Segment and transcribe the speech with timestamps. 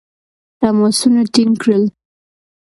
[0.59, 1.83] تماسونه ټینګ کړل.